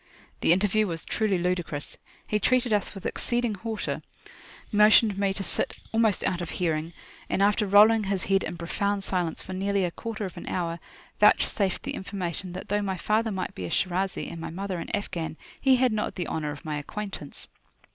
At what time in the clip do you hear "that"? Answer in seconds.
12.53-12.67